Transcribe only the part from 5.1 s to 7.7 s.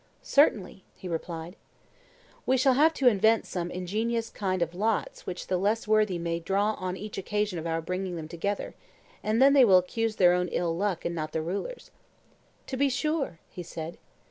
which the less worthy may draw on each occasion of